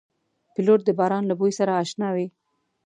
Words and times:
پیلوټ 0.53 0.79
د 0.85 0.89
باران 0.99 1.23
له 1.27 1.35
بوی 1.39 1.51
سره 1.59 1.71
اشنا 1.83 2.09
وي. 2.15 2.27